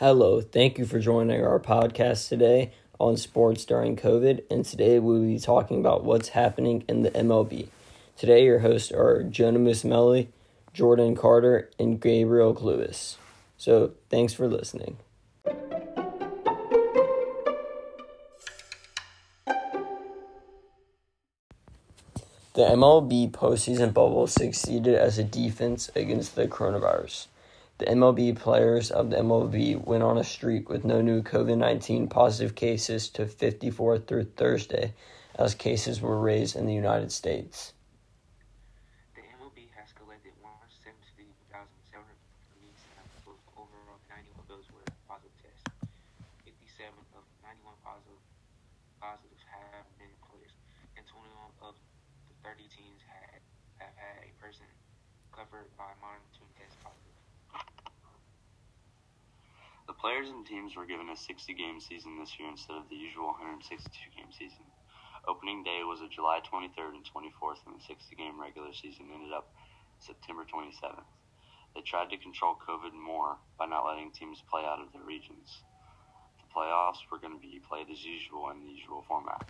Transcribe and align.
Hello, 0.00 0.40
thank 0.40 0.78
you 0.78 0.86
for 0.86 1.00
joining 1.00 1.44
our 1.44 1.58
podcast 1.58 2.28
today 2.28 2.70
on 3.00 3.16
sports 3.16 3.64
during 3.64 3.96
COVID. 3.96 4.44
And 4.48 4.64
today 4.64 5.00
we'll 5.00 5.22
be 5.22 5.40
talking 5.40 5.80
about 5.80 6.04
what's 6.04 6.28
happening 6.28 6.84
in 6.88 7.02
the 7.02 7.10
MLB. 7.10 7.66
Today, 8.16 8.44
your 8.44 8.60
hosts 8.60 8.92
are 8.92 9.24
Jonah 9.24 9.58
Musmelli, 9.58 10.28
Jordan 10.72 11.16
Carter, 11.16 11.68
and 11.80 12.00
Gabriel 12.00 12.54
Lewis. 12.54 13.18
So, 13.56 13.94
thanks 14.08 14.32
for 14.32 14.46
listening. 14.46 14.98
The 15.44 15.56
MLB 22.54 23.32
postseason 23.32 23.92
bubble 23.92 24.28
succeeded 24.28 24.94
as 24.94 25.18
a 25.18 25.24
defense 25.24 25.90
against 25.96 26.36
the 26.36 26.46
coronavirus. 26.46 27.26
The 27.78 27.86
MLB 27.86 28.34
players 28.34 28.90
of 28.90 29.10
the 29.10 29.22
MLB 29.22 29.78
went 29.86 30.02
on 30.02 30.18
a 30.18 30.24
streak 30.24 30.68
with 30.68 30.84
no 30.84 31.00
new 31.00 31.22
COVID 31.22 31.56
19 31.58 32.08
positive 32.08 32.56
cases 32.56 33.08
to 33.10 33.24
54 33.24 33.98
through 34.00 34.34
Thursday, 34.34 34.94
as 35.38 35.54
cases 35.54 36.02
were 36.02 36.18
raised 36.18 36.56
in 36.56 36.66
the 36.66 36.74
United 36.74 37.12
States. 37.12 37.74
The 39.14 39.22
MLB 39.38 39.70
has 39.78 39.94
collected 39.94 40.34
170,700 40.42 42.02
unique 42.58 42.74
samples. 42.82 43.38
Overall, 43.54 44.02
91 44.10 44.26
of 44.42 44.50
those 44.50 44.66
were 44.74 44.82
positive 45.06 45.38
tests. 45.38 45.62
57 46.42 46.90
of 47.14 47.22
91 47.46 47.78
positive 47.86 48.18
positives 48.98 49.46
have 49.54 49.86
been 50.02 50.10
players, 50.26 50.50
and 50.98 51.06
21 51.06 51.30
of 51.62 51.78
the 52.26 52.34
30 52.42 52.66
teams 52.74 53.06
had 53.06 53.38
have 53.78 53.94
had 53.94 54.26
a 54.26 54.34
person 54.42 54.66
covered 55.30 55.70
by 55.78 55.94
monitoring 56.02 56.50
test 56.58 56.74
positive. 56.82 57.07
Players 59.98 60.30
and 60.30 60.46
teams 60.46 60.76
were 60.76 60.86
given 60.86 61.10
a 61.10 61.16
60 61.16 61.54
game 61.54 61.80
season 61.80 62.18
this 62.22 62.38
year 62.38 62.48
instead 62.48 62.78
of 62.78 62.88
the 62.88 62.94
usual 62.94 63.34
162 63.34 63.90
game 64.14 64.30
season. 64.30 64.62
Opening 65.26 65.64
day 65.66 65.82
was 65.82 65.98
a 66.00 66.08
July 66.08 66.38
23rd 66.38 66.94
and 66.94 67.02
24th, 67.02 67.66
and 67.66 67.74
the 67.74 67.82
60 67.82 68.14
game 68.14 68.38
regular 68.40 68.70
season 68.72 69.10
ended 69.12 69.34
up 69.34 69.50
September 69.98 70.46
27th. 70.46 71.02
They 71.74 71.82
tried 71.82 72.10
to 72.10 72.16
control 72.16 72.54
COVID 72.62 72.94
more 72.94 73.42
by 73.58 73.66
not 73.66 73.84
letting 73.90 74.14
teams 74.14 74.38
play 74.48 74.62
out 74.62 74.78
of 74.78 74.92
their 74.94 75.02
regions. 75.02 75.66
The 76.38 76.46
playoffs 76.54 77.02
were 77.10 77.18
going 77.18 77.34
to 77.34 77.42
be 77.42 77.58
played 77.58 77.90
as 77.90 78.04
usual 78.06 78.54
in 78.54 78.62
the 78.62 78.70
usual 78.70 79.02
format. 79.02 79.42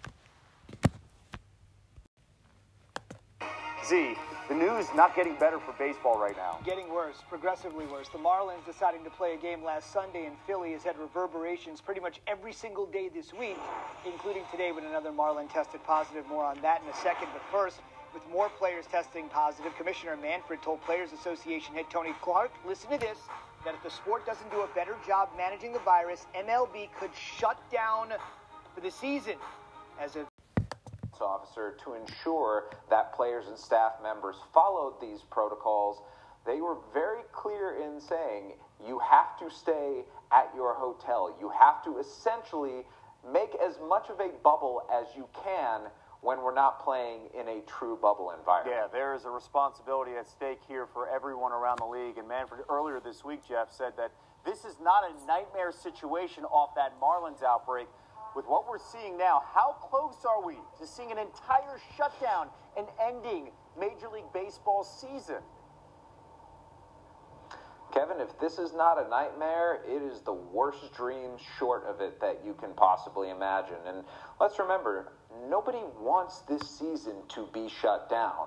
Z, 3.89 4.17
the 4.51 4.55
news 4.55 4.85
not 4.95 5.17
getting 5.17 5.35
better 5.37 5.59
for 5.59 5.73
baseball 5.79 6.21
right 6.21 6.37
now. 6.37 6.59
Getting 6.63 6.93
worse, 6.93 7.17
progressively 7.27 7.87
worse. 7.87 8.11
The 8.11 8.19
Marlins 8.19 8.63
deciding 8.67 9.03
to 9.05 9.09
play 9.09 9.33
a 9.33 9.39
game 9.39 9.65
last 9.65 9.95
Sunday 9.95 10.27
in 10.27 10.33
Philly 10.47 10.73
has 10.73 10.83
had 10.83 10.99
reverberations 10.99 11.81
pretty 11.81 12.03
much 12.03 12.21
every 12.27 12.53
single 12.53 12.85
day 12.85 13.09
this 13.09 13.33
week, 13.33 13.57
including 14.05 14.43
today 14.51 14.73
when 14.73 14.85
another 14.85 15.11
Marlin 15.11 15.49
tested 15.49 15.83
positive. 15.85 16.27
More 16.29 16.45
on 16.45 16.61
that 16.61 16.83
in 16.83 16.89
a 16.89 16.97
second. 16.97 17.29
But 17.33 17.41
first, 17.51 17.81
with 18.13 18.23
more 18.31 18.51
players 18.59 18.85
testing 18.87 19.27
positive, 19.31 19.75
Commissioner 19.79 20.19
Manfred 20.19 20.61
told 20.61 20.83
Players 20.83 21.13
Association 21.13 21.75
head 21.75 21.87
Tony 21.89 22.13
Clark, 22.21 22.51
listen 22.67 22.91
to 22.91 22.99
this, 22.99 23.17
that 23.65 23.75
if 23.75 23.83
the 23.83 23.91
sport 23.91 24.27
doesn't 24.27 24.51
do 24.51 24.61
a 24.61 24.69
better 24.75 24.97
job 25.07 25.31
managing 25.35 25.73
the 25.73 25.79
virus, 25.79 26.27
MLB 26.37 26.91
could 27.01 27.11
shut 27.15 27.59
down 27.73 28.09
for 28.75 28.83
the 28.83 28.91
season 28.91 29.37
as 29.99 30.15
of 31.21 31.29
Officer 31.29 31.77
to 31.85 31.95
ensure 31.95 32.71
that 32.91 33.15
players 33.15 33.47
and 33.49 33.59
staff 33.59 33.93
members 34.03 34.37
followed 34.53 35.01
these 35.01 35.23
protocols. 35.31 36.03
They 36.47 36.61
were 36.61 36.79
very 36.95 37.23
clear 37.33 37.83
in 37.83 38.01
saying 38.01 38.53
you 38.87 38.99
have 38.99 39.39
to 39.39 39.55
stay 39.55 40.05
at 40.33 40.51
your 40.55 40.75
hotel. 40.75 41.37
You 41.41 41.51
have 41.51 41.83
to 41.85 41.99
essentially 41.99 42.85
make 43.33 43.51
as 43.65 43.79
much 43.89 44.09
of 44.09 44.21
a 44.21 44.31
bubble 44.43 44.83
as 44.93 45.07
you 45.17 45.29
can 45.45 45.83
when 46.21 46.43
we're 46.43 46.55
not 46.55 46.83
playing 46.83 47.29
in 47.39 47.47
a 47.49 47.61
true 47.63 47.97
bubble 48.01 48.33
environment. 48.37 48.77
Yeah, 48.77 48.89
there 48.91 49.15
is 49.15 49.25
a 49.25 49.31
responsibility 49.31 50.13
at 50.19 50.29
stake 50.29 50.61
here 50.67 50.87
for 50.87 51.09
everyone 51.09 51.53
around 51.53 51.79
the 51.79 51.87
league. 51.87 52.19
And 52.19 52.27
Manfred, 52.27 52.63
earlier 52.69 53.01
this 53.01 53.25
week, 53.25 53.41
Jeff 53.47 53.71
said 53.71 53.93
that 53.97 54.11
this 54.45 54.65
is 54.65 54.77
not 54.83 55.05
a 55.05 55.27
nightmare 55.27 55.73
situation 55.73 56.45
off 56.45 56.75
that 56.75 56.99
Marlins 57.01 57.43
outbreak 57.43 57.87
with 58.39 58.47
what 58.47 58.69
we're 58.69 58.79
seeing 58.79 59.19
now, 59.19 59.43
how 59.53 59.73
close 59.73 60.25
are 60.25 60.47
we 60.47 60.55
to 60.79 60.87
seeing 60.87 61.11
an 61.11 61.19
entire 61.19 61.77
shutdown 61.97 62.47
and 62.77 62.87
ending 63.05 63.51
Major 63.77 64.07
League 64.15 64.33
Baseball 64.33 64.85
season? 64.85 65.43
Kevin, 67.93 68.21
if 68.21 68.39
this 68.39 68.61
is 68.61 68.73
not 68.75 69.05
a 69.05 69.09
nightmare, 69.09 69.81
it 69.85 70.03
is 70.03 70.21
the 70.21 70.33
worst 70.33 70.95
dream 70.95 71.33
short 71.59 71.83
of 71.89 72.01
it 72.01 72.21
that 72.21 72.43
you 72.47 72.55
can 72.55 72.75
possibly 72.75 73.31
imagine. 73.31 73.79
And 73.85 74.05
let's 74.41 74.61
remember, 74.61 75.15
nobody 75.49 75.83
wants 75.99 76.43
this 76.49 76.63
season 76.79 77.17
to 77.31 77.49
be 77.53 77.69
shut 77.69 78.09
down. 78.09 78.47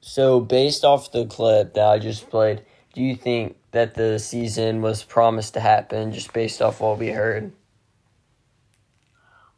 So, 0.00 0.38
based 0.38 0.84
off 0.84 1.10
the 1.10 1.26
clip 1.26 1.74
that 1.74 1.88
I 1.88 1.98
just 1.98 2.30
played, 2.30 2.62
do 2.92 3.00
you 3.00 3.16
think 3.16 3.56
that 3.70 3.94
the 3.94 4.18
season 4.18 4.82
was 4.82 5.02
promised 5.02 5.54
to 5.54 5.60
happen 5.60 6.12
just 6.12 6.32
based 6.32 6.60
off 6.60 6.80
what 6.80 6.98
we 6.98 7.08
heard? 7.08 7.52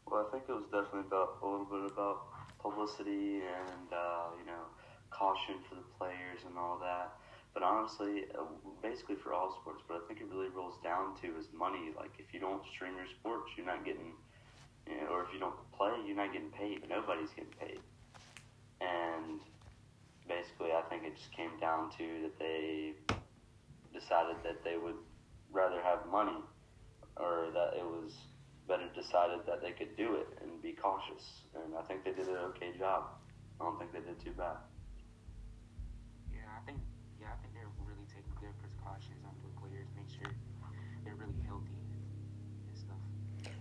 Well, 0.06 0.26
I 0.26 0.30
think 0.30 0.44
it 0.48 0.52
was 0.52 0.64
definitely 0.70 1.08
about 1.08 1.38
a 1.42 1.46
little 1.46 1.66
bit 1.66 1.90
about 1.90 2.22
publicity 2.62 3.42
and 3.42 3.88
uh, 3.92 4.30
you 4.38 4.46
know 4.46 4.70
caution 5.10 5.56
for 5.68 5.74
the 5.74 5.86
players 5.98 6.40
and 6.46 6.56
all 6.56 6.78
that. 6.78 7.14
But 7.52 7.62
honestly, 7.62 8.26
uh, 8.38 8.42
basically 8.82 9.16
for 9.16 9.32
all 9.32 9.58
sports, 9.60 9.82
but 9.86 9.96
I 9.96 10.00
think 10.06 10.20
it 10.20 10.26
really 10.30 10.48
rolls 10.48 10.74
down 10.82 11.14
to 11.22 11.26
is 11.38 11.46
money. 11.52 11.90
Like 11.96 12.10
if 12.18 12.32
you 12.32 12.40
don't 12.40 12.62
stream 12.74 12.94
your 12.96 13.06
sports, 13.18 13.50
you're 13.56 13.66
not 13.66 13.84
getting, 13.84 14.14
you 14.88 14.96
know, 14.96 15.06
or 15.10 15.22
if 15.22 15.28
you 15.32 15.38
don't 15.38 15.54
play, 15.72 15.90
you're 16.06 16.16
not 16.16 16.32
getting 16.32 16.50
paid. 16.50 16.88
Nobody's 16.88 17.30
getting 17.30 17.54
paid. 17.58 17.78
And 18.80 19.40
basically, 20.28 20.72
I 20.72 20.82
think 20.90 21.04
it 21.04 21.16
just 21.16 21.32
came 21.32 21.50
down 21.60 21.90
to 21.98 22.22
that 22.22 22.38
they 22.38 22.94
decided 23.94 24.36
that 24.42 24.62
they 24.64 24.76
would 24.76 24.98
rather 25.50 25.80
have 25.80 26.06
money 26.10 26.42
or 27.16 27.48
that 27.54 27.78
it 27.78 27.84
was 27.84 28.12
better 28.66 28.88
decided 28.94 29.40
that 29.46 29.62
they 29.62 29.70
could 29.70 29.96
do 29.96 30.16
it 30.16 30.26
and 30.42 30.60
be 30.62 30.72
cautious. 30.72 31.46
And 31.54 31.74
I 31.78 31.82
think 31.82 32.04
they 32.04 32.12
did 32.12 32.28
an 32.28 32.36
okay 32.52 32.72
job. 32.76 33.04
I 33.60 33.64
don't 33.64 33.78
think 33.78 33.92
they 33.92 34.00
did 34.00 34.18
too 34.18 34.32
bad. 34.36 34.56
Yeah, 36.32 36.40
I 36.60 36.66
think 36.66 36.78
yeah, 37.20 37.28
I 37.32 37.36
think 37.40 37.54
they're 37.54 37.70
really 37.86 38.06
taking 38.08 38.34
good 38.40 38.54
precautions 38.58 39.22
on 39.24 39.34
the 39.46 39.52
players, 39.60 39.86
make 39.96 40.10
sure 40.10 40.32
they're 41.04 41.14
really 41.14 41.40
healthy 41.46 41.70
and 42.68 42.76
stuff. 42.76 42.98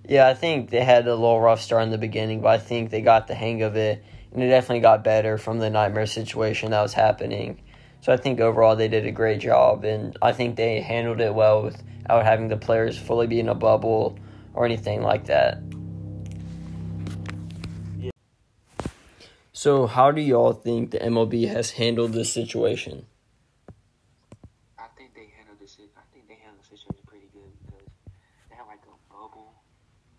Yeah, 0.07 0.27
I 0.27 0.33
think 0.33 0.69
they 0.69 0.83
had 0.83 1.07
a 1.07 1.15
little 1.15 1.39
rough 1.39 1.61
start 1.61 1.83
in 1.83 1.91
the 1.91 1.97
beginning, 1.97 2.41
but 2.41 2.49
I 2.49 2.57
think 2.57 2.89
they 2.89 3.01
got 3.01 3.27
the 3.27 3.35
hang 3.35 3.61
of 3.61 3.75
it, 3.75 4.03
and 4.33 4.41
it 4.41 4.47
definitely 4.47 4.81
got 4.81 5.03
better 5.03 5.37
from 5.37 5.59
the 5.59 5.69
nightmare 5.69 6.07
situation 6.07 6.71
that 6.71 6.81
was 6.81 6.93
happening. 6.93 7.61
So 8.03 8.11
I 8.11 8.17
think 8.17 8.41
overall 8.41 8.75
they 8.75 8.89
did 8.89 9.07
a 9.07 9.13
great 9.13 9.39
job, 9.39 9.85
and 9.85 10.17
I 10.21 10.33
think 10.33 10.57
they 10.57 10.81
handled 10.81 11.21
it 11.21 11.33
well 11.33 11.63
without 11.63 12.25
having 12.25 12.49
the 12.49 12.57
players 12.57 12.99
fully 12.99 13.27
be 13.27 13.39
in 13.39 13.47
a 13.47 13.55
bubble 13.55 14.19
or 14.53 14.65
anything 14.65 15.01
like 15.01 15.27
that. 15.27 15.63
So, 19.53 19.87
how 19.87 20.11
do 20.11 20.19
y'all 20.19 20.51
think 20.51 20.91
the 20.91 20.99
MLB 20.99 21.47
has 21.47 21.71
handled 21.79 22.11
this 22.11 22.27
situation? 22.27 23.05
I 24.77 24.91
think 24.97 25.15
they 25.15 25.31
handled 25.39 25.63
this. 25.63 25.79
I 25.95 26.03
think 26.11 26.27
they 26.27 26.35
handled 26.43 26.59
the 26.59 26.75
situation 26.75 27.07
pretty 27.07 27.31
good 27.31 27.55
because 27.63 27.87
they 28.51 28.55
have 28.59 28.67
like 28.67 28.83
a 28.83 28.99
bubble, 29.07 29.63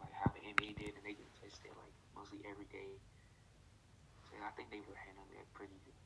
like 0.01 0.09
how 0.17 0.33
the 0.33 0.41
NBA 0.41 0.73
did, 0.81 0.97
and 0.97 1.05
they 1.05 1.13
can 1.13 1.29
test 1.37 1.61
it 1.69 1.77
like 1.77 1.93
mostly 2.17 2.41
every 2.49 2.65
day. 2.73 2.97
So 4.25 4.41
I 4.41 4.49
think 4.57 4.73
they 4.73 4.81
were 4.89 4.97
handling 4.97 5.37
it 5.37 5.45
pretty, 5.53 5.77
pretty 5.85 6.01
well. 6.01 6.04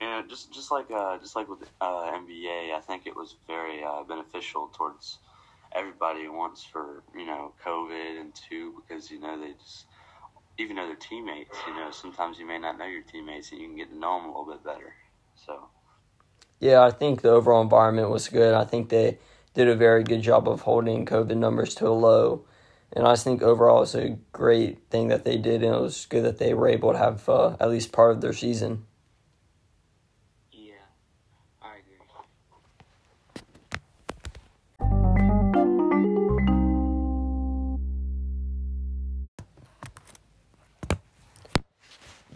Yeah, 0.00 0.22
just 0.28 0.52
just 0.52 0.70
like 0.70 0.90
uh, 0.90 1.18
just 1.18 1.36
like 1.36 1.48
with 1.48 1.68
uh, 1.80 2.12
NBA, 2.12 2.74
I 2.74 2.80
think 2.80 3.06
it 3.06 3.16
was 3.16 3.36
very 3.46 3.82
uh, 3.82 4.02
beneficial 4.02 4.70
towards 4.74 5.18
everybody. 5.74 6.28
Once 6.28 6.64
for 6.64 7.02
you 7.14 7.24
know 7.24 7.52
COVID, 7.64 8.20
and 8.20 8.34
two 8.34 8.74
because 8.76 9.10
you 9.10 9.20
know 9.20 9.40
they 9.40 9.52
just 9.52 9.86
even 10.58 10.76
though 10.76 10.86
they're 10.86 10.96
teammates, 10.96 11.56
you 11.66 11.74
know 11.74 11.90
sometimes 11.90 12.38
you 12.38 12.46
may 12.46 12.58
not 12.58 12.78
know 12.78 12.86
your 12.86 13.02
teammates, 13.02 13.52
and 13.52 13.60
you 13.60 13.68
can 13.68 13.76
get 13.76 13.90
to 13.90 13.98
know 13.98 14.18
them 14.18 14.26
a 14.26 14.38
little 14.38 14.52
bit 14.52 14.64
better. 14.64 14.94
So. 15.34 15.68
Yeah, 16.58 16.82
I 16.82 16.90
think 16.90 17.20
the 17.20 17.30
overall 17.30 17.60
environment 17.60 18.08
was 18.08 18.28
good. 18.28 18.54
I 18.54 18.64
think 18.64 18.88
they 18.88 19.18
did 19.52 19.68
a 19.68 19.76
very 19.76 20.02
good 20.02 20.22
job 20.22 20.48
of 20.48 20.62
holding 20.62 21.04
COVID 21.04 21.36
numbers 21.36 21.74
to 21.76 21.88
a 21.88 21.90
low. 21.90 22.46
And 22.92 23.06
I 23.06 23.14
think 23.16 23.42
overall 23.42 23.82
it's 23.82 23.94
a 23.94 24.18
great 24.32 24.78
thing 24.90 25.08
that 25.08 25.24
they 25.24 25.36
did, 25.36 25.62
and 25.62 25.74
it 25.74 25.80
was 25.80 26.06
good 26.06 26.24
that 26.24 26.38
they 26.38 26.54
were 26.54 26.68
able 26.68 26.92
to 26.92 26.98
have 26.98 27.28
uh, 27.28 27.56
at 27.60 27.68
least 27.68 27.92
part 27.92 28.12
of 28.12 28.22
their 28.22 28.32
season. 28.32 28.85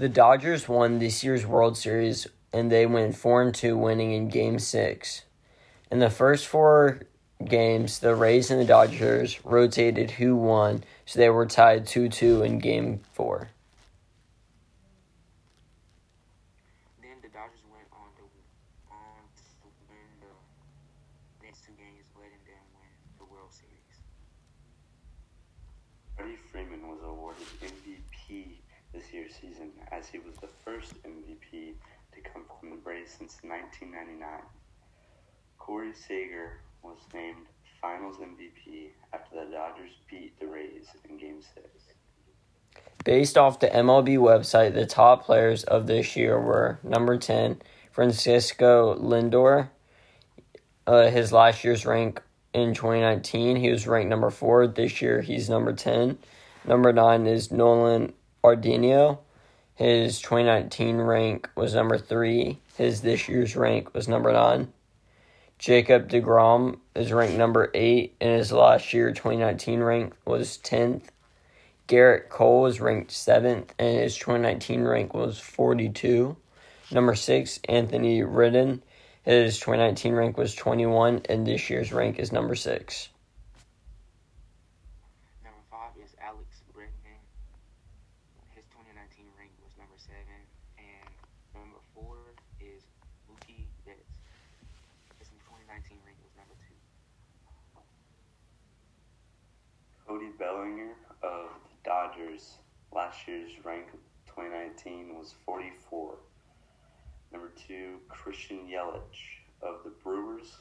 The 0.01 0.09
Dodgers 0.09 0.67
won 0.67 0.99
this 0.99 1.23
year's 1.23 1.45
World 1.45 1.77
Series 1.77 2.27
and 2.55 2.73
they 2.73 2.87
went 2.87 3.15
4 3.15 3.43
and 3.43 3.55
2 3.55 3.77
winning 3.77 4.13
in 4.13 4.31
game 4.31 4.59
6. 4.59 5.25
In 5.91 5.99
the 5.99 6.09
first 6.09 6.47
4 6.47 7.03
games, 7.45 7.99
the 7.99 8.15
Rays 8.15 8.51
and 8.51 8.59
the 8.59 8.65
Dodgers 8.65 9.45
rotated 9.45 10.13
who 10.13 10.37
won, 10.37 10.85
so 11.05 11.19
they 11.19 11.29
were 11.29 11.45
tied 11.45 11.85
2-2 11.85 12.47
in 12.47 12.59
game 12.61 13.01
4. 13.13 13.51
Then 17.03 17.11
the 17.21 17.29
Dodgers 17.29 17.61
went 17.71 17.85
on 17.93 18.09
to 18.17 18.25
on 18.91 19.21
to 19.37 19.69
win 19.87 20.09
the 20.23 21.45
next 21.45 21.61
two 21.67 21.73
games, 21.77 22.09
letting 22.17 22.41
them 22.49 22.65
win 22.73 22.89
the 23.19 23.27
World 23.27 23.53
Series. 23.53 24.01
Freddie 26.17 26.39
Freeman 26.51 26.89
was 26.89 27.01
awarded 27.05 27.47
MVP 27.61 28.63
this 28.95 29.13
year's 29.13 29.35
season 29.35 29.71
as 29.93 30.09
he 30.09 30.19
was 30.19 30.37
the 30.41 30.49
first 30.65 30.95
MVP 31.03 31.75
to 32.13 32.21
come 32.33 32.45
from 32.59 32.71
the 32.71 32.77
Braves 32.77 33.11
since 33.11 33.39
1999. 33.43 34.29
Corey 35.59 35.93
Seager 35.93 36.61
was 36.83 36.99
named 37.13 37.47
Finals 37.81 38.17
MVP 38.17 38.91
after 39.13 39.37
the 39.37 39.51
Dodgers 39.53 39.93
beat 40.11 40.39
the 40.39 40.47
Rays 40.47 40.87
in 41.09 41.17
Game 41.17 41.41
6. 41.55 41.67
Based 43.05 43.39
off 43.39 43.61
the 43.61 43.69
MLB 43.69 44.19
website, 44.19 44.75
the 44.75 44.87
top 44.87 45.25
players 45.25 45.65
of 45.65 45.87
this 45.87 46.17
year 46.17 46.39
were 46.39 46.79
number 46.83 47.17
10, 47.17 47.63
Francisco 47.91 48.95
Lindor. 48.97 49.71
Uh, 50.87 51.09
his 51.11 51.33
last 51.33 51.65
year's 51.65 51.87
rank 51.87 52.21
in 52.53 52.75
2019, 52.75 53.57
he 53.57 53.71
was 53.71 53.87
ranked 53.87 54.11
number 54.11 54.31
4. 54.31 54.67
This 54.67 55.01
year, 55.01 55.23
he's 55.23 55.49
number 55.49 55.73
10. 55.73 56.19
Number 56.67 56.93
9 56.93 57.27
is 57.27 57.51
Nolan 57.51 58.13
Arenado. 58.45 59.19
His 59.81 60.21
2019 60.21 60.99
rank 60.99 61.49
was 61.57 61.75
number 61.75 61.97
3. 61.97 62.61
His 62.77 63.01
this 63.01 63.31
year's 63.31 63.57
rank 63.57 63.95
was 63.95 64.09
number 64.09 64.31
9. 64.31 64.71
Jacob 65.59 66.11
DeGrom 66.11 66.79
is 66.95 67.15
ranked 67.15 67.39
number 67.39 67.71
8, 67.73 68.15
and 68.21 68.31
his 68.37 68.53
last 68.53 68.93
year 68.93 69.11
2019 69.11 69.81
rank 69.81 70.15
was 70.27 70.59
10th. 70.59 71.05
Gerrit 71.89 72.29
Cole 72.29 72.67
is 72.67 72.79
ranked 72.79 73.11
7th, 73.11 73.71
and 73.79 73.99
his 74.01 74.17
2019 74.17 74.85
rank 74.85 75.15
was 75.15 75.39
42. 75.39 76.37
Number 76.93 77.15
6, 77.15 77.61
Anthony 77.67 78.21
Rendon. 78.21 78.83
His 79.23 79.59
2019 79.61 80.15
rank 80.15 80.37
was 80.37 80.55
21, 80.55 81.23
and 81.29 81.47
this 81.47 81.71
year's 81.71 81.91
rank 81.91 82.19
is 82.19 82.33
number 82.33 82.55
6. 82.55 83.09
Number 85.45 85.61
five 85.71 85.93
is 86.03 86.15
Alex 86.21 86.63
Bregman. 86.75 87.21
His 88.55 88.65
2019 88.73 89.27
rank 89.39 89.53
was 89.63 89.77
number 89.77 89.97
seven, 90.01 90.41
and 90.79 91.05
number 91.53 91.79
four 91.95 92.17
is 92.61 92.89
Mookie 93.29 93.69
Betts. 93.85 94.09
His 95.21 95.29
2019 95.45 96.01
rank 96.07 96.17
was 96.25 96.33
number 96.35 96.57
two. 96.57 96.75
Cody 100.07 100.33
Bellinger 100.39 100.97
of 101.23 101.53
the 101.69 101.77
Dodgers 101.85 102.59
last 102.95 103.27
year's 103.27 103.51
rank 103.65 103.87
2019 104.27 105.17
was 105.17 105.35
44. 105.45 106.15
Number 107.33 107.51
two, 107.67 107.99
Christian 108.09 108.67
Yelich 108.69 109.41
of 109.63 109.85
the 109.85 109.91
Brewers 110.03 110.57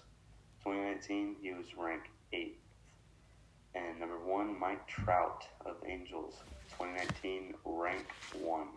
2019 0.63 1.35
he 1.41 1.53
was 1.53 1.65
ranked 1.77 2.07
8th. 2.33 2.51
And 3.75 3.99
number 3.99 4.19
one, 4.19 4.59
Mike 4.59 4.85
Trout 4.87 5.45
of 5.65 5.75
Angels 5.87 6.35
2019 6.77 7.53
ranked 7.65 8.11
1. 8.41 8.67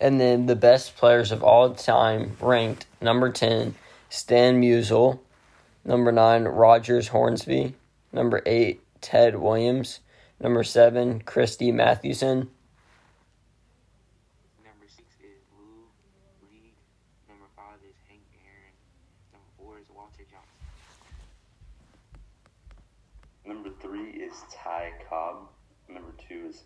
And 0.00 0.20
then 0.20 0.46
the 0.46 0.56
best 0.56 0.96
players 0.96 1.32
of 1.32 1.42
all 1.42 1.74
time 1.74 2.36
ranked 2.40 2.86
number 3.00 3.30
10, 3.30 3.74
Stan 4.10 4.60
Musial. 4.60 5.18
Number 5.84 6.12
9, 6.12 6.44
Rogers 6.44 7.08
Hornsby. 7.08 7.74
Number 8.12 8.42
8, 8.46 8.80
Ted 9.00 9.36
Williams. 9.36 10.00
Number 10.44 10.62
7, 10.62 11.22
Christy 11.22 11.72
Mathewson. 11.72 12.50
Number 14.62 14.86
six 14.86 15.08
is 15.20 15.40
Lou 15.58 15.86
Reed. 16.42 16.74
Number 17.26 17.46
five 17.56 17.78
is 17.88 17.94
Hank 18.06 18.20
Aaron. 18.44 18.74
Number 19.32 19.48
four 19.56 19.78
is 19.78 19.86
Walter 19.88 20.24
Johnson. 20.30 20.68
Number 23.46 23.70
three 23.80 24.10
is 24.22 24.34
Ty 24.52 24.92
Cobb. 25.08 25.48
Number 25.88 26.12
two 26.28 26.48
is 26.50 26.64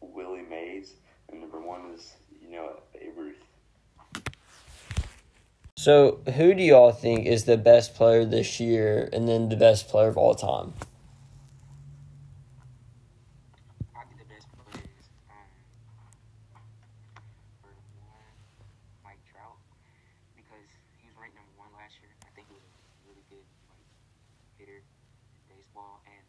Willie 0.00 0.46
Mays. 0.48 0.94
And 1.30 1.40
number 1.40 1.60
one 1.60 1.90
is, 1.94 2.14
you 2.40 2.50
know, 2.50 2.80
Babe 2.94 3.12
Ruth. 3.16 3.36
So, 5.76 6.20
who 6.36 6.54
do 6.54 6.62
y'all 6.62 6.92
think 6.92 7.26
is 7.26 7.44
the 7.44 7.56
best 7.58 7.94
player 7.94 8.24
this 8.24 8.58
year 8.60 9.08
and 9.12 9.28
then 9.28 9.48
the 9.48 9.56
best 9.56 9.88
player 9.88 10.08
of 10.08 10.16
all 10.16 10.34
time? 10.34 10.72
I 13.96 14.04
think 14.06 14.18
the 14.18 14.30
best 14.34 14.46
player 14.54 14.84
is 14.86 15.06
um 15.26 15.50
for 17.62 17.74
one 17.98 18.34
Mike 19.02 19.18
Trout 19.26 19.58
because 20.36 20.68
he 21.02 21.08
was 21.10 21.16
ranked 21.18 21.34
number 21.34 21.50
one 21.58 21.74
last 21.74 21.98
year. 21.98 22.14
I 22.22 22.30
think 22.34 22.46
he 22.46 22.54
was 22.54 22.62
a 22.62 22.74
really 23.02 23.24
good 23.26 23.46
like 23.66 23.86
hitter 24.58 24.82
in 25.72 25.80
baseball, 25.80 26.04
and 26.04 26.24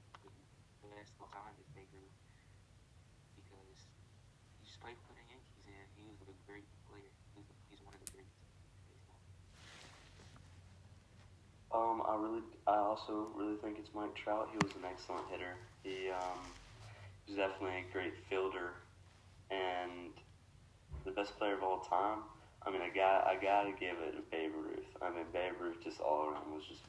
the 0.79 0.87
best 0.95 1.11
of 1.19 1.27
time 1.31 1.51
is 1.59 1.67
Babe 1.75 1.91
Ruth 1.91 2.15
because 3.35 3.91
he 4.55 4.63
just 4.63 4.79
played 4.79 4.95
for 5.03 5.11
the 5.19 5.25
Yankees 5.27 5.67
and 5.67 5.87
he 5.99 6.03
was 6.07 6.23
a 6.31 6.35
great 6.47 6.63
player. 6.87 7.11
He's, 7.35 7.47
he's 7.67 7.83
one 7.83 7.91
of 7.91 8.01
the 8.07 8.11
baseball. 8.15 9.19
Um, 11.75 12.03
I 12.07 12.15
really, 12.15 12.43
I 12.67 12.77
also 12.77 13.27
really 13.35 13.57
think 13.59 13.79
it's 13.79 13.89
Mike 13.91 14.15
Trout. 14.15 14.47
He 14.51 14.57
was 14.63 14.71
an 14.79 14.87
excellent 14.87 15.27
hitter. 15.27 15.59
He 15.83 16.07
um, 16.07 16.39
was 17.27 17.35
definitely 17.35 17.83
a 17.83 17.87
great 17.91 18.13
fielder, 18.29 18.71
and 19.51 20.13
the 21.03 21.11
best 21.11 21.35
player 21.37 21.55
of 21.57 21.63
all 21.63 21.81
time. 21.83 22.23
I 22.63 22.71
mean, 22.71 22.79
I 22.79 22.87
got, 22.95 23.27
I 23.27 23.35
gotta 23.35 23.75
give 23.75 23.99
it 23.99 24.15
to 24.15 24.23
Babe 24.31 24.55
Ruth. 24.55 24.87
I 25.01 25.09
mean, 25.11 25.27
Babe 25.33 25.59
Ruth 25.59 25.83
just 25.83 25.99
all 25.99 26.31
around 26.31 26.47
was 26.53 26.63
just 26.63 26.85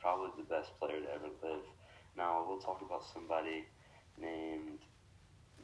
probably 0.00 0.34
the 0.34 0.48
best 0.50 0.74
player 0.80 0.98
to 0.98 1.08
ever 1.14 1.30
live. 1.44 1.62
Now 2.16 2.44
we'll 2.46 2.60
talk 2.60 2.82
about 2.82 3.04
somebody 3.12 3.64
named 4.20 4.80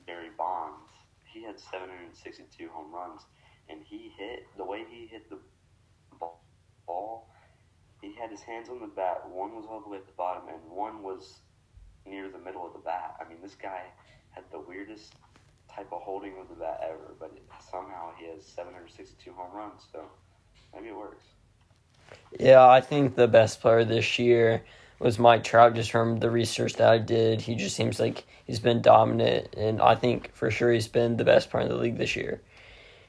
Barry 0.06 0.30
Bonds. 0.36 0.90
He 1.24 1.42
had 1.42 1.60
762 1.60 2.68
home 2.70 2.92
runs, 2.92 3.22
and 3.68 3.80
he 3.84 4.12
hit 4.16 4.46
the 4.56 4.64
way 4.64 4.84
he 4.90 5.06
hit 5.06 5.28
the 5.28 5.38
ball 6.18 7.28
he 8.00 8.14
had 8.14 8.30
his 8.30 8.42
hands 8.42 8.68
on 8.68 8.80
the 8.80 8.86
bat. 8.86 9.28
One 9.28 9.54
was 9.54 9.66
all 9.68 9.80
the 9.80 9.88
way 9.88 9.98
at 9.98 10.06
the 10.06 10.12
bottom, 10.12 10.48
and 10.48 10.58
one 10.70 11.02
was 11.02 11.38
near 12.06 12.28
the 12.30 12.38
middle 12.38 12.66
of 12.66 12.72
the 12.72 12.78
bat. 12.78 13.16
I 13.20 13.28
mean, 13.28 13.38
this 13.42 13.54
guy 13.54 13.82
had 14.30 14.44
the 14.52 14.60
weirdest 14.60 15.14
type 15.70 15.88
of 15.92 16.00
holding 16.02 16.38
of 16.38 16.48
the 16.48 16.54
bat 16.54 16.80
ever, 16.82 17.14
but 17.18 17.32
it, 17.34 17.42
somehow 17.70 18.10
he 18.18 18.26
has 18.26 18.44
762 18.44 19.32
home 19.32 19.54
runs, 19.54 19.82
so 19.92 20.04
maybe 20.74 20.88
it 20.88 20.96
works. 20.96 21.24
Yeah, 22.38 22.66
I 22.66 22.80
think 22.80 23.16
the 23.16 23.28
best 23.28 23.60
player 23.60 23.84
this 23.84 24.18
year 24.18 24.62
was 24.98 25.18
Mike 25.18 25.44
Trout 25.44 25.74
just 25.74 25.90
from 25.90 26.18
the 26.18 26.30
research 26.30 26.74
that 26.74 26.88
I 26.88 26.98
did. 26.98 27.40
He 27.40 27.54
just 27.54 27.76
seems 27.76 28.00
like 28.00 28.24
he's 28.46 28.58
been 28.58 28.82
dominant, 28.82 29.54
and 29.56 29.80
I 29.80 29.94
think 29.94 30.34
for 30.34 30.50
sure 30.50 30.72
he's 30.72 30.88
been 30.88 31.16
the 31.16 31.24
best 31.24 31.50
player 31.50 31.64
in 31.64 31.68
the 31.68 31.76
league 31.76 31.98
this 31.98 32.16
year. 32.16 32.40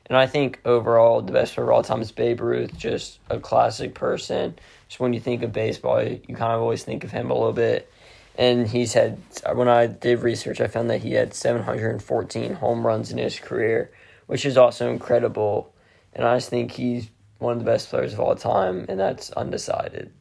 And 0.05 0.17
I 0.17 0.25
think 0.25 0.60
overall, 0.65 1.22
the 1.22 1.31
best 1.31 1.58
of 1.58 1.69
all 1.69 1.84
time 1.84 2.01
is 2.01 2.12
Babe 2.12 2.41
Ruth, 2.41 2.75
just 2.77 3.19
a 3.29 3.39
classic 3.39 3.93
person. 3.93 4.58
Just 4.88 5.00
when 5.00 5.13
you 5.13 5.19
think 5.19 5.43
of 5.43 5.53
baseball, 5.53 6.01
you 6.03 6.19
kind 6.36 6.53
of 6.53 6.62
always 6.62 6.84
think 6.84 7.03
of 7.03 7.12
him 7.12 7.29
a 7.29 7.34
little 7.36 7.53
bit. 7.53 7.91
And 8.36 8.67
he's 8.67 8.93
had, 8.93 9.19
when 9.53 9.67
I 9.67 9.86
did 9.86 10.24
research, 10.24 10.62
I 10.62 10.67
found 10.67 10.89
that 10.89 11.01
he 11.01 11.12
had 11.12 11.34
714 11.34 12.53
home 12.55 12.88
runs 12.88 13.12
in 13.12 13.19
his 13.19 13.39
career, 13.39 13.91
which 14.25 14.46
is 14.46 14.58
also 14.58 14.89
incredible. 14.89 15.74
And 16.13 16.25
I 16.25 16.38
just 16.38 16.50
think 16.50 16.72
he's 16.72 17.10
one 17.38 17.53
of 17.53 17.60
the 17.60 17.65
best 17.65 17.89
players 17.89 18.13
of 18.13 18.19
all 18.19 18.36
time, 18.36 18.86
and 18.89 19.00
that's 19.00 19.29
undecided 19.31 20.12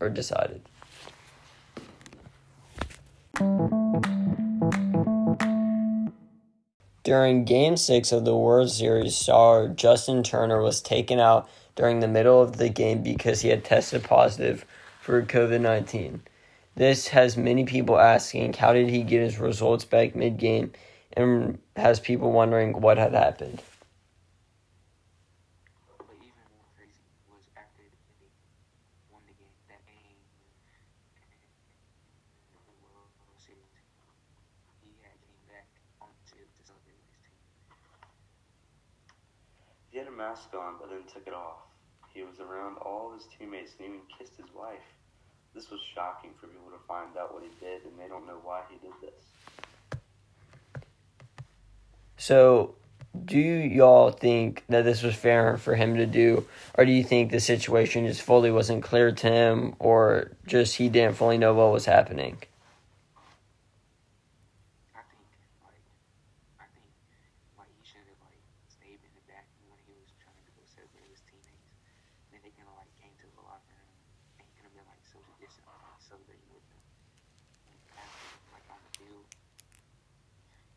or 0.00 0.10
decided. 0.10 0.62
During 7.04 7.44
Game 7.44 7.76
6 7.76 8.12
of 8.12 8.24
the 8.24 8.34
World 8.34 8.70
Series, 8.70 9.14
star 9.14 9.68
Justin 9.68 10.22
Turner 10.22 10.62
was 10.62 10.80
taken 10.80 11.20
out 11.20 11.46
during 11.76 12.00
the 12.00 12.08
middle 12.08 12.40
of 12.40 12.56
the 12.56 12.70
game 12.70 13.02
because 13.02 13.42
he 13.42 13.50
had 13.50 13.62
tested 13.62 14.02
positive 14.04 14.64
for 15.02 15.22
COVID 15.22 15.60
19. 15.60 16.22
This 16.76 17.08
has 17.08 17.36
many 17.36 17.66
people 17.66 17.98
asking 17.98 18.54
how 18.54 18.72
did 18.72 18.88
he 18.88 19.02
get 19.02 19.20
his 19.20 19.38
results 19.38 19.84
back 19.84 20.16
mid 20.16 20.38
game 20.38 20.72
and 21.12 21.58
has 21.76 22.00
people 22.00 22.32
wondering 22.32 22.80
what 22.80 22.96
had 22.96 23.12
happened. 23.12 23.60
But 25.98 26.16
even 26.16 26.32
more 26.50 26.64
crazy 26.74 27.04
was 27.28 27.44
after 27.54 27.84
they 28.18 28.32
won 29.12 29.20
the 29.28 29.34
game, 29.36 29.52
that 29.68 29.84
game 29.84 30.16
in 30.16 30.18
the 33.52 33.68
he 34.80 34.94
had 35.04 35.12
came 35.20 35.44
back 35.52 35.68
on 36.00 36.08
the 36.08 36.24
field 36.32 36.48
to 36.48 36.60
celebrate 36.64 36.96
with 36.96 37.12
his 37.12 37.20
team. 37.28 37.44
He 39.92 39.98
had 39.98 40.08
a 40.08 40.16
mask 40.16 40.48
on, 40.56 40.80
but 40.80 40.88
then 40.88 41.04
took 41.04 41.26
it 41.26 41.34
off. 41.34 41.68
He 42.14 42.22
was 42.22 42.40
around 42.40 42.78
all 42.78 43.12
his 43.12 43.26
teammates 43.36 43.76
and 43.78 43.88
even 43.88 44.00
kissed 44.16 44.36
his 44.36 44.48
wife. 44.54 44.86
This 45.54 45.70
was 45.70 45.80
shocking 45.94 46.30
for 46.40 46.48
people 46.48 46.70
to 46.70 46.82
find 46.88 47.16
out 47.16 47.32
what 47.32 47.42
he 47.44 47.50
did, 47.64 47.84
and 47.84 47.94
they 47.98 48.08
don't 48.08 48.26
know 48.26 48.40
why 48.42 48.62
he 48.68 48.76
did 48.78 48.94
this. 49.00 49.22
So, 52.16 52.74
do 53.24 53.38
y'all 53.38 54.10
think 54.10 54.64
that 54.68 54.82
this 54.82 55.02
was 55.02 55.14
fair 55.14 55.56
for 55.56 55.76
him 55.76 55.94
to 55.96 56.06
do, 56.06 56.46
or 56.74 56.84
do 56.84 56.90
you 56.90 57.04
think 57.04 57.30
the 57.30 57.38
situation 57.38 58.06
just 58.06 58.22
fully 58.22 58.50
wasn't 58.50 58.82
clear 58.82 59.12
to 59.12 59.28
him, 59.28 59.76
or 59.78 60.32
just 60.44 60.76
he 60.76 60.88
didn't 60.88 61.14
fully 61.14 61.38
know 61.38 61.54
what 61.54 61.70
was 61.70 61.86
happening? 61.86 62.38
I 64.96 65.06
think 65.06 65.22
like 65.62 65.78
I 66.58 66.66
think 66.74 66.90
like 67.54 67.70
he 67.78 67.86
should 67.86 68.02
have 68.10 68.18
like 68.26 68.42
stayed 68.66 68.98
in 68.98 69.12
the 69.14 69.22
back 69.30 69.46
when 69.70 69.78
he 69.86 69.94
was 69.94 70.10
trying 70.18 70.42
to 70.42 70.50
go 70.58 70.66
celebrate 70.66 71.06
with 71.06 71.22
his 71.22 71.46
teammates. 71.46 71.78
Then 72.34 72.42
they 72.42 72.50
kind 72.58 72.66
of 72.66 72.74
like 72.82 72.90
came 72.98 73.14
to 73.22 73.30
the 73.38 73.42
locker 73.46 73.78
room 73.78 73.94
and 74.78 74.86
he 74.86 74.86
could 74.86 74.86
have 74.86 74.86
been 74.86 74.88
like 74.90 75.04
social 75.06 75.36
distance, 75.38 75.66
like 75.66 76.00
celebrating 76.02 76.50
with 76.50 76.66
them. 76.68 76.82
Like, 77.94 78.10
like 78.54 78.66
on 78.70 78.80
the 78.82 78.92
field. 78.98 79.26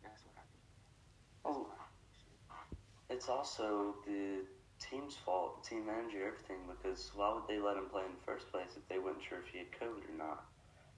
That's 0.06 0.22
what 0.26 0.36
I 0.38 0.46
think. 0.50 0.66
That's 0.72 1.46
Oh. 1.46 1.68
I 1.74 3.14
It's 3.14 3.30
also 3.30 3.96
the 4.06 4.46
team's 4.80 5.16
fault, 5.16 5.64
team 5.64 5.86
manager, 5.86 6.28
everything, 6.28 6.62
because 6.70 7.12
why 7.16 7.34
would 7.34 7.48
they 7.48 7.60
let 7.60 7.78
him 7.78 7.90
play 7.90 8.04
in 8.06 8.14
the 8.14 8.26
first 8.26 8.52
place 8.52 8.78
if 8.78 8.88
they 8.88 9.00
weren't 9.00 9.22
sure 9.24 9.40
if 9.40 9.48
he 9.52 9.60
had 9.60 9.72
COVID 9.74 10.06
or 10.06 10.18
not? 10.18 10.46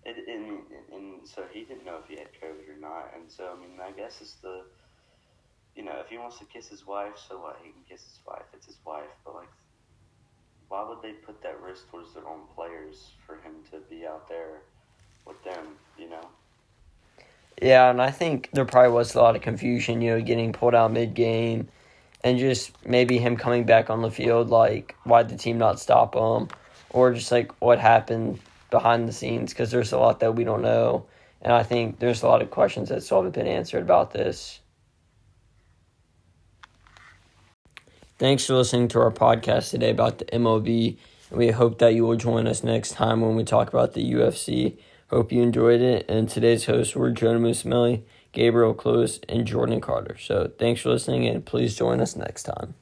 And, 0.05 0.15
and, 0.17 0.63
and 0.93 1.27
so 1.27 1.43
he 1.51 1.63
didn't 1.63 1.85
know 1.85 1.99
if 2.03 2.07
he 2.07 2.15
had 2.15 2.31
COVID 2.41 2.67
or 2.71 2.79
not. 2.79 3.11
And 3.15 3.31
so, 3.31 3.51
I 3.55 3.59
mean, 3.59 3.79
I 3.81 3.91
guess 3.91 4.21
it's 4.21 4.35
the, 4.35 4.63
you 5.75 5.83
know, 5.83 5.99
if 5.99 6.07
he 6.07 6.17
wants 6.17 6.39
to 6.39 6.45
kiss 6.45 6.67
his 6.67 6.87
wife, 6.87 7.17
so 7.17 7.39
what? 7.39 7.59
He 7.63 7.71
can 7.71 7.83
kiss 7.87 8.03
his 8.03 8.19
wife. 8.25 8.47
It's 8.53 8.65
his 8.65 8.77
wife. 8.85 9.11
But, 9.25 9.35
like, 9.35 9.51
why 10.69 10.87
would 10.87 11.01
they 11.01 11.11
put 11.11 11.41
that 11.43 11.59
risk 11.61 11.89
towards 11.89 12.13
their 12.13 12.27
own 12.27 12.41
players 12.55 13.09
for 13.25 13.35
him 13.35 13.53
to 13.71 13.79
be 13.89 14.05
out 14.05 14.29
there 14.29 14.61
with 15.25 15.43
them, 15.43 15.65
you 15.97 16.09
know? 16.09 16.27
Yeah, 17.61 17.89
and 17.89 18.01
I 18.01 18.11
think 18.11 18.49
there 18.53 18.65
probably 18.65 18.91
was 18.91 19.15
a 19.15 19.21
lot 19.21 19.35
of 19.35 19.41
confusion, 19.41 20.01
you 20.01 20.11
know, 20.11 20.21
getting 20.21 20.53
pulled 20.53 20.75
out 20.75 20.93
mid 20.93 21.13
game, 21.13 21.67
and 22.23 22.39
just 22.39 22.71
maybe 22.85 23.17
him 23.17 23.35
coming 23.35 23.65
back 23.65 23.89
on 23.89 24.01
the 24.01 24.11
field. 24.11 24.49
Like, 24.49 24.95
why 25.03 25.23
did 25.23 25.31
the 25.31 25.41
team 25.41 25.57
not 25.57 25.79
stop 25.79 26.15
him, 26.15 26.47
or 26.91 27.13
just 27.13 27.31
like 27.31 27.51
what 27.59 27.79
happened 27.79 28.39
behind 28.69 29.09
the 29.09 29.13
scenes? 29.13 29.51
Because 29.51 29.71
there's 29.71 29.91
a 29.91 29.97
lot 29.97 30.21
that 30.21 30.35
we 30.35 30.43
don't 30.43 30.61
know, 30.61 31.05
and 31.41 31.51
I 31.51 31.63
think 31.63 31.99
there's 31.99 32.23
a 32.23 32.27
lot 32.27 32.41
of 32.41 32.51
questions 32.51 32.89
that 32.89 33.03
still 33.03 33.17
haven't 33.17 33.35
been 33.35 33.47
answered 33.47 33.81
about 33.81 34.11
this. 34.11 34.59
Thanks 38.19 38.45
for 38.45 38.55
listening 38.55 38.89
to 38.89 38.99
our 38.99 39.11
podcast 39.11 39.69
today 39.69 39.91
about 39.91 40.17
the 40.19 40.25
MLB. 40.25 40.97
We 41.31 41.51
hope 41.51 41.77
that 41.79 41.93
you 41.93 42.05
will 42.05 42.17
join 42.17 42.47
us 42.47 42.65
next 42.65 42.91
time 42.91 43.21
when 43.21 43.37
we 43.37 43.45
talk 43.45 43.69
about 43.69 43.93
the 43.93 44.11
UFC. 44.11 44.77
Hope 45.09 45.31
you 45.31 45.41
enjoyed 45.41 45.79
it. 45.79 46.05
And 46.09 46.27
today's 46.27 46.65
hosts 46.65 46.97
were 46.97 47.11
Jonah 47.11 47.39
Musmelli, 47.39 48.03
Gabriel 48.33 48.73
Close, 48.73 49.21
and 49.29 49.47
Jordan 49.47 49.79
Carter. 49.79 50.17
So 50.19 50.51
thanks 50.59 50.81
for 50.81 50.89
listening, 50.89 51.27
and 51.27 51.45
please 51.45 51.77
join 51.77 52.01
us 52.01 52.17
next 52.17 52.43
time. 52.43 52.73